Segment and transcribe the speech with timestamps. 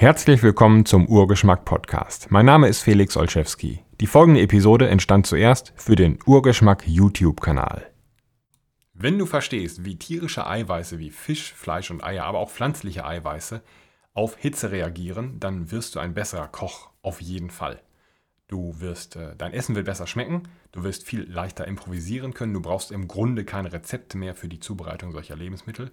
[0.00, 2.30] Herzlich willkommen zum Urgeschmack Podcast.
[2.30, 3.80] Mein Name ist Felix Olszewski.
[4.00, 7.84] Die folgende Episode entstand zuerst für den Urgeschmack YouTube-Kanal.
[8.94, 13.60] Wenn du verstehst, wie tierische Eiweiße wie Fisch, Fleisch und Eier, aber auch pflanzliche Eiweiße
[14.14, 17.82] auf Hitze reagieren, dann wirst du ein besserer Koch auf jeden Fall.
[18.46, 22.62] Du wirst, äh, dein Essen wird besser schmecken, du wirst viel leichter improvisieren können, du
[22.62, 25.90] brauchst im Grunde keine Rezepte mehr für die Zubereitung solcher Lebensmittel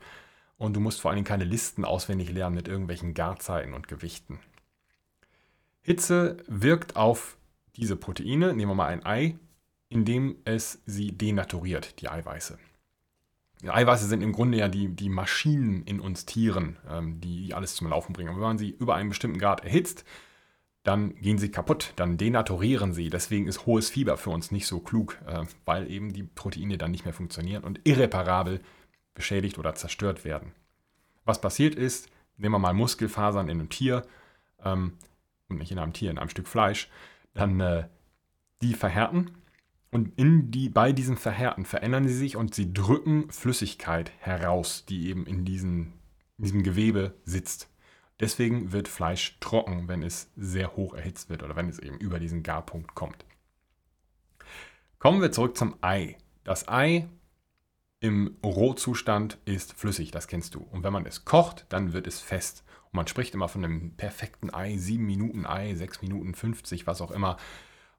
[0.58, 4.40] und du musst vor allen Dingen keine Listen auswendig lernen mit irgendwelchen Garzeiten und Gewichten.
[5.82, 7.38] Hitze wirkt auf
[7.76, 9.38] diese Proteine, nehmen wir mal ein Ei,
[9.90, 12.58] indem es sie denaturiert, die Eiweiße.
[13.62, 17.76] Die Eiweiße sind im Grunde ja die, die Maschinen in uns Tieren, ähm, die alles
[17.76, 18.30] zum Laufen bringen.
[18.30, 20.06] Und wenn man sie über einen bestimmten Grad erhitzt,
[20.84, 23.10] dann gehen sie kaputt, dann denaturieren sie.
[23.10, 26.92] Deswegen ist hohes Fieber für uns nicht so klug, äh, weil eben die Proteine dann
[26.92, 28.62] nicht mehr funktionieren und irreparabel
[29.16, 30.52] beschädigt oder zerstört werden.
[31.24, 34.06] Was passiert ist, nehmen wir mal Muskelfasern in einem Tier,
[34.64, 34.94] ähm,
[35.50, 36.90] und nicht in einem Tier, in einem Stück Fleisch,
[37.34, 37.88] dann äh,
[38.62, 39.32] die verhärten
[39.92, 45.08] und in die, bei diesem Verhärten verändern sie sich und sie drücken Flüssigkeit heraus, die
[45.08, 45.94] eben in, diesen,
[46.38, 47.70] in diesem Gewebe sitzt.
[48.20, 52.20] Deswegen wird Fleisch trocken, wenn es sehr hoch erhitzt wird oder wenn es eben über
[52.20, 53.26] diesen Garpunkt kommt.
[55.00, 56.18] Kommen wir zurück zum Ei.
[56.44, 57.08] Das Ei
[58.06, 60.60] im Rohzustand ist flüssig, das kennst du.
[60.60, 62.64] Und wenn man es kocht, dann wird es fest.
[62.84, 67.02] Und man spricht immer von einem perfekten Ei, 7 Minuten Ei, 6 Minuten 50, was
[67.02, 67.38] auch immer.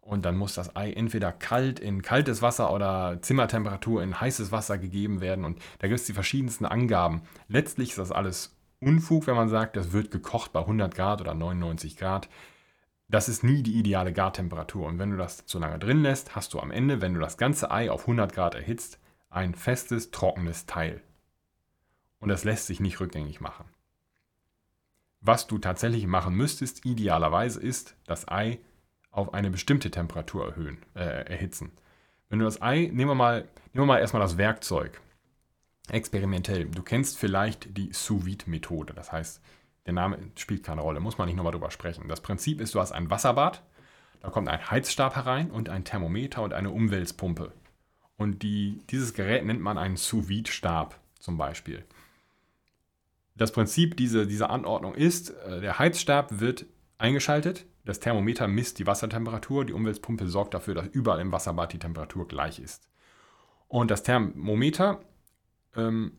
[0.01, 4.79] Und dann muss das Ei entweder kalt in kaltes Wasser oder Zimmertemperatur in heißes Wasser
[4.79, 5.45] gegeben werden.
[5.45, 7.23] Und da gibt es die verschiedensten Angaben.
[7.49, 11.35] Letztlich ist das alles Unfug, wenn man sagt, das wird gekocht bei 100 Grad oder
[11.35, 12.29] 99 Grad.
[13.09, 14.87] Das ist nie die ideale Gartemperatur.
[14.87, 17.39] Und wenn du das zu lange drin lässt, hast du am Ende, wenn du das
[17.39, 19.01] ganze Ei auf 100 Grad erhitzt,
[19.37, 21.03] ein festes, trockenes Teil.
[22.19, 23.67] Und das lässt sich nicht rückgängig machen.
[25.21, 28.59] Was du tatsächlich machen müsstest, idealerweise, ist das Ei
[29.11, 31.73] auf eine bestimmte Temperatur erhöhen, äh, erhitzen.
[32.29, 33.43] Wenn du das Ei, nehmen wir mal,
[33.73, 35.01] nehmen wir mal erstmal das Werkzeug.
[35.91, 36.65] Experimentell.
[36.67, 38.95] Du kennst vielleicht die Sous-Vide-Methode.
[38.95, 39.41] Das heißt,
[39.85, 42.09] der Name spielt keine Rolle, muss man nicht nochmal drüber sprechen.
[42.09, 43.63] Das Prinzip ist, du hast ein Wasserbad,
[44.21, 47.53] da kommt ein Heizstab herein und ein Thermometer und eine Umwälzpumpe.
[48.17, 51.85] Und die, dieses Gerät nennt man einen Sous-Vide-Stab zum Beispiel.
[53.35, 56.67] Das Prinzip dieser, dieser Anordnung ist, äh, der Heizstab wird
[56.99, 61.79] eingeschaltet, das Thermometer misst die Wassertemperatur, die Umweltpumpe sorgt dafür, dass überall im Wasserbad die
[61.79, 62.89] Temperatur gleich ist.
[63.69, 65.01] Und das Thermometer
[65.77, 66.13] ähm,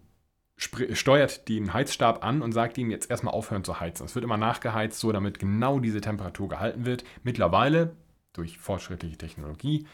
[0.55, 4.05] steuert den Heizstab an und sagt ihm jetzt erstmal aufhören zu heizen.
[4.05, 7.03] Es wird immer nachgeheizt, so damit genau diese Temperatur gehalten wird.
[7.23, 7.95] Mittlerweile,
[8.33, 9.85] durch fortschrittliche Technologie,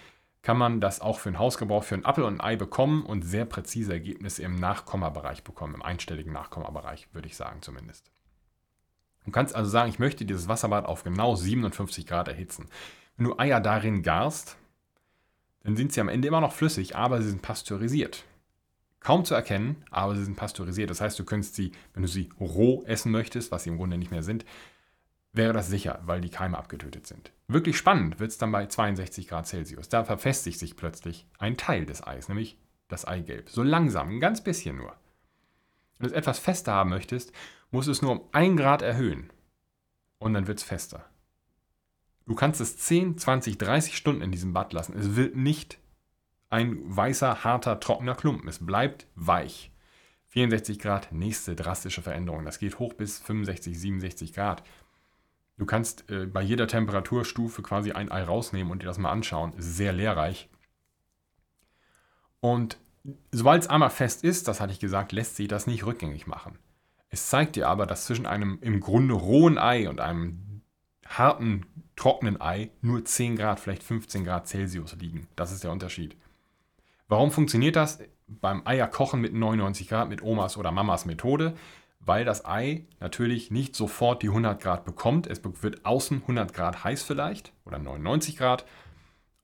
[0.43, 3.23] kann man das auch für den Hausgebrauch für einen Apfel und ein Ei bekommen und
[3.23, 8.11] sehr präzise Ergebnisse im Nachkommabereich bekommen, im einstelligen Nachkommabereich, würde ich sagen zumindest.
[9.25, 12.67] Du kannst also sagen, ich möchte dieses Wasserbad auf genau 57 Grad erhitzen.
[13.15, 14.57] Wenn du Eier darin garst,
[15.63, 18.25] dann sind sie am Ende immer noch flüssig, aber sie sind pasteurisiert.
[18.99, 20.89] Kaum zu erkennen, aber sie sind pasteurisiert.
[20.89, 23.97] Das heißt, du könntest sie, wenn du sie roh essen möchtest, was sie im Grunde
[23.97, 24.43] nicht mehr sind,
[25.33, 27.31] wäre das sicher, weil die Keime abgetötet sind.
[27.47, 29.89] Wirklich spannend wird es dann bei 62 Grad Celsius.
[29.89, 32.57] Da verfestigt sich plötzlich ein Teil des Eis, nämlich
[32.88, 33.49] das Eigelb.
[33.49, 34.95] So langsam, ein ganz bisschen nur.
[35.97, 37.33] Wenn du es etwas fester haben möchtest,
[37.72, 39.31] musst du es nur um 1 Grad erhöhen.
[40.19, 41.05] Und dann wird es fester.
[42.25, 44.97] Du kannst es 10, 20, 30 Stunden in diesem Bad lassen.
[44.97, 45.79] Es wird nicht
[46.49, 48.47] ein weißer, harter, trockener Klumpen.
[48.47, 49.72] Es bleibt weich.
[50.27, 52.45] 64 Grad, nächste drastische Veränderung.
[52.45, 54.63] Das geht hoch bis 65, 67 Grad.
[55.58, 59.53] Du kannst äh, bei jeder Temperaturstufe quasi ein Ei rausnehmen und dir das mal anschauen.
[59.53, 60.50] Ist sehr lehrreich.
[62.40, 62.78] Und
[63.31, 66.58] sobald es einmal fest ist, das hatte ich gesagt, lässt sich das nicht rückgängig machen.
[67.09, 70.62] Es zeigt dir aber, dass zwischen einem im Grunde rohen Ei und einem
[71.06, 71.66] harten,
[71.96, 75.28] trockenen Ei nur 10 Grad, vielleicht 15 Grad Celsius liegen.
[75.35, 76.18] Das ist der Unterschied.
[77.08, 81.56] Warum funktioniert das beim Eierkochen mit 99 Grad mit Omas oder Mamas Methode?
[82.06, 85.28] Weil das Ei natürlich nicht sofort die 100 Grad bekommt.
[85.28, 88.66] Es wird außen 100 Grad heiß vielleicht oder 99 Grad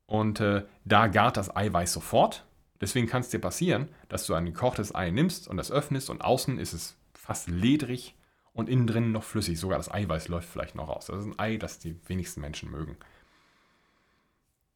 [0.06, 2.46] und äh, da gart das Eiweiß sofort.
[2.82, 6.22] Deswegen kann es dir passieren, dass du ein gekochtes Ei nimmst und das öffnest und
[6.22, 8.16] außen ist es fast ledrig
[8.54, 9.60] und innen drin noch flüssig.
[9.60, 11.08] Sogar das Eiweiß läuft vielleicht noch raus.
[11.08, 12.98] Das ist ein Ei, das die wenigsten Menschen mögen.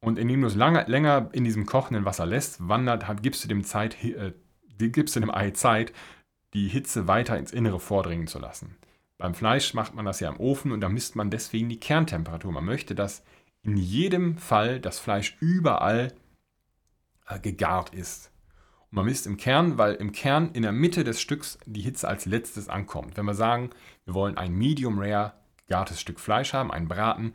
[0.00, 3.64] Und indem du es lange, länger in diesem kochenden Wasser lässt, wandert, gibst du dem
[3.64, 4.32] Zeit, äh,
[4.78, 5.92] gibst du dem Ei Zeit,
[6.54, 8.76] die Hitze weiter ins Innere vordringen zu lassen.
[9.18, 12.52] Beim Fleisch macht man das ja im Ofen und da misst man deswegen die Kerntemperatur.
[12.52, 13.22] Man möchte, dass
[13.62, 16.12] in jedem Fall das Fleisch überall
[17.26, 18.30] äh, gegart ist.
[18.90, 22.08] Und man misst im Kern, weil im Kern in der Mitte des Stücks die Hitze
[22.08, 23.16] als letztes ankommt.
[23.16, 23.70] Wenn wir sagen,
[24.04, 25.32] wir wollen ein Medium Rare
[25.66, 27.32] gegartes Stück Fleisch haben, einen Braten,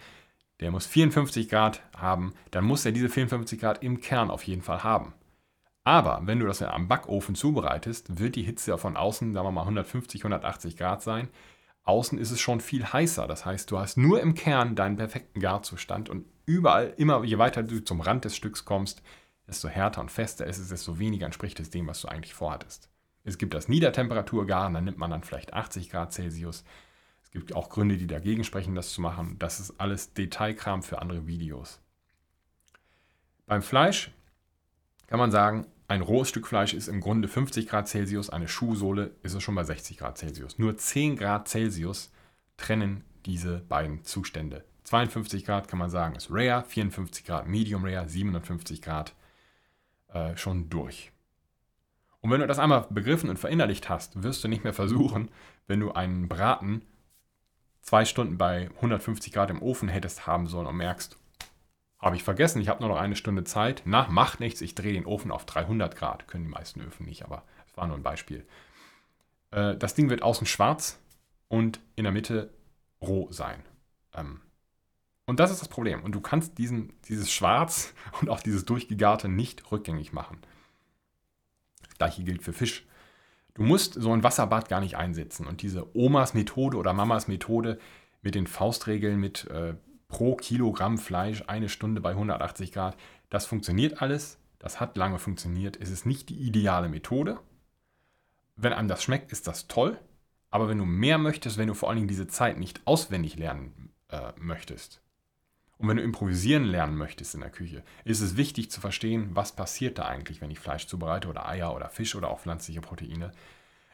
[0.60, 4.62] der muss 54 Grad haben, dann muss er diese 54 Grad im Kern auf jeden
[4.62, 5.14] Fall haben.
[5.84, 9.62] Aber wenn du das am Backofen zubereitest, wird die Hitze von außen, sagen wir mal
[9.62, 11.30] 150, 180 Grad sein.
[11.84, 13.28] Außen ist es schon viel heißer.
[13.28, 17.64] Das heißt, du hast nur im Kern deinen perfekten Garzustand und überall, immer je weiter
[17.64, 19.02] du zum Rand des Stücks kommst,
[19.48, 22.90] desto härter und fester ist es, desto weniger entspricht es dem, was du eigentlich vorhattest.
[23.24, 26.64] Es gibt das Niedertemperaturgaren, da nimmt man dann vielleicht 80 Grad Celsius.
[27.24, 29.38] Es gibt auch Gründe, die dagegen sprechen, das zu machen.
[29.40, 31.80] Das ist alles Detailkram für andere Videos.
[33.46, 34.12] Beim Fleisch
[35.10, 39.16] kann man sagen, ein rohes Stück Fleisch ist im Grunde 50 Grad Celsius, eine Schuhsohle
[39.24, 40.60] ist es schon bei 60 Grad Celsius.
[40.60, 42.12] Nur 10 Grad Celsius
[42.58, 44.64] trennen diese beiden Zustände.
[44.84, 49.16] 52 Grad kann man sagen ist Rare, 54 Grad Medium Rare, 57 Grad
[50.14, 51.12] äh, schon durch.
[52.22, 55.32] Und wenn du das einmal begriffen und verinnerlicht hast, wirst du nicht mehr versuchen,
[55.66, 56.84] wenn du einen Braten
[57.82, 61.18] zwei Stunden bei 150 Grad im Ofen hättest haben sollen und merkst,
[62.00, 63.84] habe ich vergessen, ich habe nur noch eine Stunde Zeit.
[63.86, 66.28] Na, macht nichts, ich drehe den Ofen auf 300 Grad.
[66.28, 68.46] Können die meisten Öfen nicht, aber es war nur ein Beispiel.
[69.52, 71.00] Äh, das Ding wird außen schwarz
[71.50, 72.54] und in der Mitte
[73.02, 73.64] roh sein.
[74.14, 74.40] Ähm,
[75.26, 76.02] und das ist das Problem.
[76.02, 80.40] Und du kannst diesen, dieses Schwarz und auch dieses Durchgegarte nicht rückgängig machen.
[81.86, 82.86] Das gleiche gilt für Fisch.
[83.56, 85.46] Du musst so ein Wasserbad gar nicht einsetzen.
[85.46, 87.78] Und diese Omas Methode oder Mamas Methode
[88.22, 89.76] mit den Faustregeln mit äh,
[90.10, 92.98] pro Kilogramm Fleisch eine Stunde bei 180 Grad,
[93.30, 94.38] das funktioniert alles.
[94.58, 95.78] Das hat lange funktioniert.
[95.82, 97.40] Es ist nicht die ideale Methode.
[98.58, 99.98] Wenn einem das schmeckt, ist das toll.
[100.52, 103.94] Aber wenn du mehr möchtest, wenn du vor allen Dingen diese Zeit nicht auswendig lernen
[104.10, 105.02] äh, möchtest,
[105.78, 109.54] und wenn du improvisieren lernen möchtest in der Küche, ist es wichtig zu verstehen, was
[109.54, 113.32] passiert da eigentlich, wenn ich Fleisch zubereite oder Eier oder Fisch oder auch pflanzliche Proteine.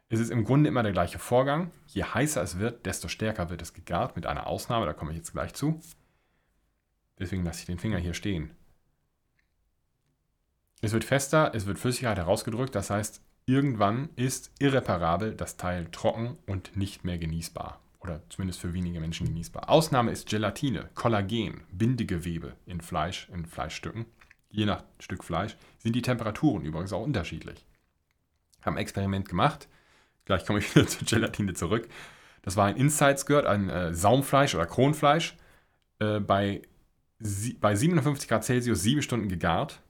[0.10, 1.70] Es ist im Grunde immer der gleiche Vorgang.
[1.86, 5.18] Je heißer es wird, desto stärker wird es gegart, mit einer Ausnahme, da komme ich
[5.18, 5.80] jetzt gleich zu.
[7.20, 8.52] Deswegen lasse ich den Finger hier stehen.
[10.82, 16.38] Es wird fester, es wird Flüssigkeit herausgedrückt, das heißt, irgendwann ist irreparabel das Teil trocken
[16.46, 19.70] und nicht mehr genießbar oder zumindest für wenige Menschen genießbar.
[19.70, 24.06] Ausnahme ist Gelatine, Kollagen, Bindegewebe in Fleisch, in Fleischstücken.
[24.50, 27.66] Je nach Stück Fleisch sind die Temperaturen übrigens auch unterschiedlich.
[28.62, 29.68] Haben Experiment gemacht.
[30.26, 31.88] Gleich komme ich wieder zur Gelatine zurück.
[32.44, 35.36] Das war ein Inside Skirt, ein äh, Saumfleisch oder Kronfleisch,
[36.00, 36.62] äh, bei,
[37.20, 39.82] bei 57 Grad Celsius sieben Stunden gegart.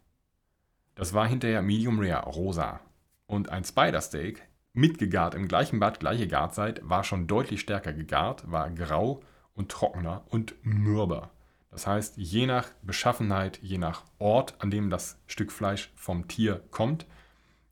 [0.95, 2.80] Das war hinterher Medium Rare, rosa.
[3.25, 8.50] Und ein Spider Steak mitgegart im gleichen Bad, gleiche Garzeit, war schon deutlich stärker gegart,
[8.51, 9.22] war grau
[9.54, 11.31] und trockener und mürber.
[11.72, 16.63] Das heißt, je nach Beschaffenheit, je nach Ort, an dem das Stück Fleisch vom Tier
[16.72, 17.06] kommt,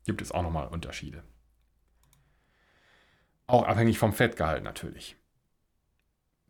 [0.04, 1.22] gibt es auch nochmal Unterschiede.
[3.46, 5.16] Auch abhängig vom Fettgehalt natürlich.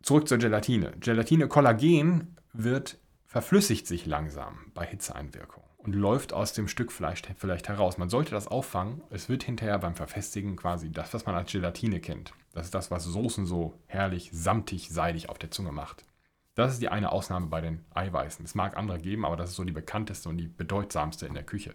[0.05, 0.91] Zurück zur Gelatine.
[0.99, 7.69] Gelatine Kollagen wird verflüssigt sich langsam bei Hitzeeinwirkung und läuft aus dem Stück Fleisch vielleicht
[7.69, 7.97] heraus.
[7.97, 9.01] Man sollte das auffangen.
[9.09, 12.33] Es wird hinterher beim Verfestigen quasi das, was man als Gelatine kennt.
[12.53, 16.05] Das ist das, was Soßen so herrlich, samtig, seidig auf der Zunge macht.
[16.53, 18.45] Das ist die eine Ausnahme bei den Eiweißen.
[18.45, 21.45] Es mag andere geben, aber das ist so die bekannteste und die bedeutsamste in der
[21.45, 21.73] Küche.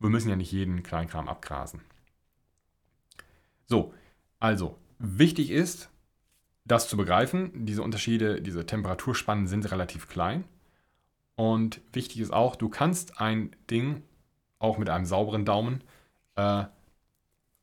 [0.00, 1.80] Wir müssen ja nicht jeden Kleinkram abgrasen.
[3.66, 3.94] So,
[4.40, 5.91] also, wichtig ist,
[6.64, 7.66] das zu begreifen.
[7.66, 10.44] Diese Unterschiede, diese Temperaturspannen sind relativ klein.
[11.34, 14.02] Und wichtig ist auch, du kannst ein Ding,
[14.58, 15.82] auch mit einem sauberen Daumen,
[16.36, 16.64] äh,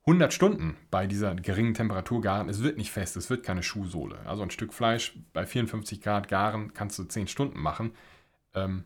[0.06, 2.50] 100 Stunden bei dieser geringen Temperatur garen.
[2.50, 4.20] Es wird nicht fest, es wird keine Schuhsohle.
[4.26, 7.92] Also ein Stück Fleisch bei 54 Grad garen kannst du 10 Stunden machen.
[8.56, 8.86] Ähm,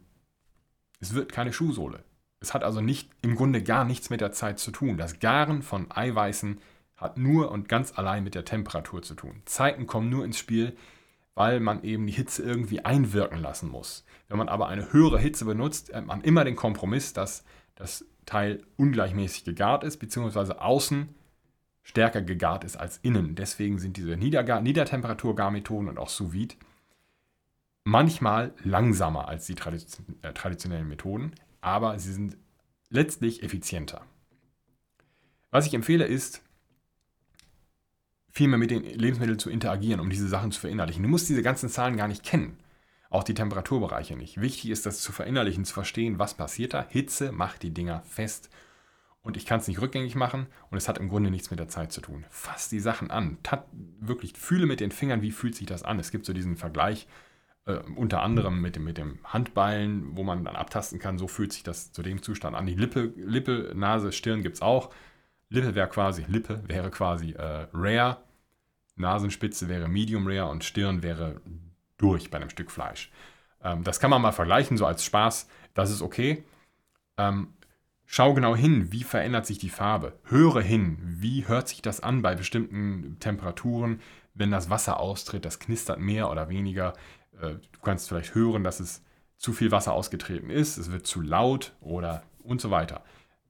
[0.99, 2.03] es wird keine Schuhsohle.
[2.41, 4.97] Es hat also nicht, im Grunde gar nichts mit der Zeit zu tun.
[4.97, 6.59] Das Garen von Eiweißen
[6.95, 9.41] hat nur und ganz allein mit der Temperatur zu tun.
[9.45, 10.75] Zeiten kommen nur ins Spiel,
[11.35, 14.05] weil man eben die Hitze irgendwie einwirken lassen muss.
[14.27, 17.43] Wenn man aber eine höhere Hitze benutzt, hat man immer den Kompromiss, dass
[17.75, 21.09] das Teil ungleichmäßig gegart ist, beziehungsweise außen
[21.81, 23.35] stärker gegart ist als innen.
[23.35, 26.55] Deswegen sind diese Niedertemperatur-Garmethoden und auch sous vide
[27.83, 29.55] manchmal langsamer als die
[30.21, 32.37] äh, traditionellen Methoden, aber sie sind
[32.89, 34.05] letztlich effizienter.
[35.51, 36.41] Was ich empfehle ist,
[38.33, 41.03] viel mehr mit den Lebensmitteln zu interagieren, um diese Sachen zu verinnerlichen.
[41.03, 42.57] Du musst diese ganzen Zahlen gar nicht kennen.
[43.11, 44.41] Auch die Temperaturbereiche nicht.
[44.41, 46.83] Wichtig ist, das zu verinnerlichen, zu verstehen, was passiert da.
[46.89, 48.49] Hitze macht die Dinger fest.
[49.21, 51.69] Und ich kann es nicht rückgängig machen und es hat im Grunde nichts mit der
[51.69, 52.25] Zeit zu tun.
[52.31, 53.37] Fass die Sachen an.
[53.43, 55.99] Tat, wirklich, fühle mit den Fingern, wie fühlt sich das an.
[55.99, 57.07] Es gibt so diesen Vergleich,
[57.65, 61.53] äh, unter anderem mit dem, mit dem Handballen, wo man dann abtasten kann, so fühlt
[61.53, 62.65] sich das zu dem Zustand an.
[62.65, 64.89] Die Lippe, Lippe Nase, Stirn gibt es auch.
[65.53, 68.17] Lippe wäre quasi, Lippe wäre quasi äh, rare.
[68.95, 71.41] Nasenspitze wäre Medium Rare und Stirn wäre
[71.97, 73.11] durch bei einem Stück Fleisch.
[73.63, 75.47] Ähm, das kann man mal vergleichen, so als Spaß.
[75.75, 76.43] Das ist okay.
[77.17, 77.53] Ähm,
[78.05, 80.19] schau genau hin, wie verändert sich die Farbe.
[80.23, 84.01] Höre hin, wie hört sich das an bei bestimmten Temperaturen,
[84.33, 86.93] wenn das Wasser austritt, das knistert mehr oder weniger.
[87.39, 89.03] Äh, du kannst vielleicht hören, dass es
[89.37, 93.03] zu viel Wasser ausgetreten ist, es wird zu laut oder und so weiter.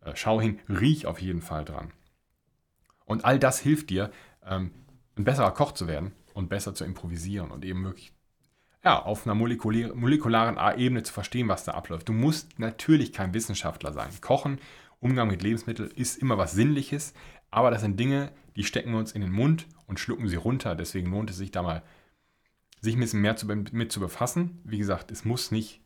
[0.05, 1.91] Äh, schau hin, riech auf jeden Fall dran.
[3.05, 4.11] Und all das hilft dir,
[4.45, 4.71] ähm,
[5.17, 8.13] ein besserer Koch zu werden und besser zu improvisieren und eben wirklich
[8.83, 12.09] ja, auf einer molekularen Ebene zu verstehen, was da abläuft.
[12.09, 14.09] Du musst natürlich kein Wissenschaftler sein.
[14.19, 14.59] Kochen,
[14.99, 17.13] Umgang mit Lebensmitteln ist immer was Sinnliches,
[17.49, 20.75] aber das sind Dinge, die stecken wir uns in den Mund und schlucken sie runter.
[20.75, 21.81] Deswegen lohnt es sich da mal,
[22.81, 24.59] sich ein bisschen mehr zu, mit zu befassen.
[24.65, 25.81] Wie gesagt, es muss nicht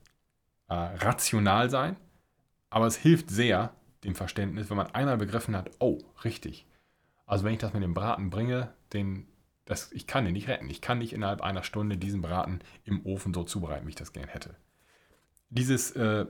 [0.67, 1.97] äh, rational sein,
[2.69, 6.65] aber es hilft sehr dem Verständnis, wenn man einmal begriffen hat, oh, richtig.
[7.25, 9.27] Also wenn ich das mit dem Braten bringe, den
[9.67, 10.69] das, ich kann den nicht retten.
[10.69, 14.13] Ich kann nicht innerhalb einer Stunde diesen Braten im Ofen so zubereiten, wie ich das
[14.13, 14.55] gern hätte.
[15.49, 16.25] Dieses äh,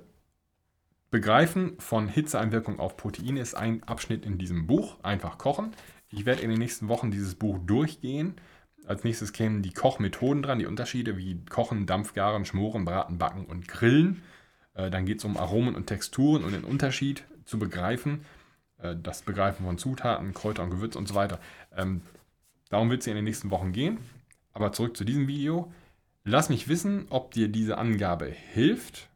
[1.12, 5.74] Begreifen von Hitzeeinwirkung auf Proteine ist ein Abschnitt in diesem Buch, einfach kochen.
[6.10, 8.36] Ich werde in den nächsten Wochen dieses Buch durchgehen.
[8.88, 13.68] Als nächstes kämen die Kochmethoden dran, die Unterschiede wie Kochen, Dampfgaren, Schmoren, Braten, Backen und
[13.68, 14.24] Grillen.
[14.74, 18.26] Äh, dann geht es um Aromen und Texturen und den Unterschied zu begreifen.
[18.78, 21.40] Äh, das Begreifen von Zutaten, Kräuter und Gewürz und so weiter.
[21.76, 22.02] Ähm,
[22.70, 24.00] Darum wird es in den nächsten Wochen gehen.
[24.54, 25.72] Aber zurück zu diesem Video.
[26.24, 29.10] Lass mich wissen, ob dir diese Angabe hilft,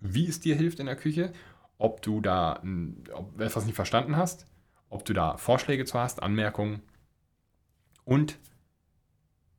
[0.00, 1.32] wie es dir hilft in der Küche,
[1.78, 2.62] ob du da
[3.14, 4.46] ob etwas nicht verstanden hast,
[4.90, 6.82] ob du da Vorschläge zu hast, Anmerkungen
[8.04, 8.38] und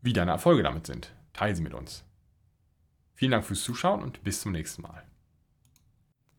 [0.02, 1.16] wie deine Erfolge damit sind.
[1.34, 2.04] Teile sie mit uns.
[3.16, 5.09] Vielen Dank fürs Zuschauen und bis zum nächsten Mal.